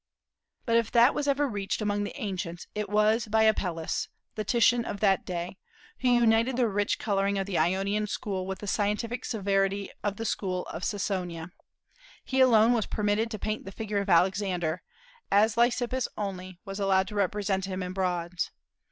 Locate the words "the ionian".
7.45-8.07